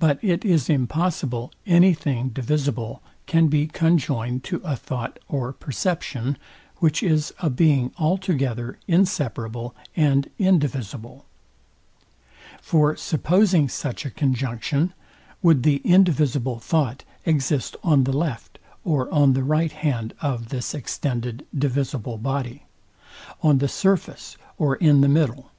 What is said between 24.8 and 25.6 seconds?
the middle?